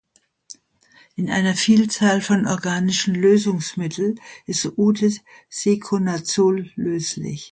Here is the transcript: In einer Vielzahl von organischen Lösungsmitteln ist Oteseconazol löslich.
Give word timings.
In 1.15 1.29
einer 1.29 1.53
Vielzahl 1.53 2.21
von 2.21 2.47
organischen 2.47 3.13
Lösungsmitteln 3.13 4.19
ist 4.47 4.67
Oteseconazol 4.79 6.71
löslich. 6.75 7.49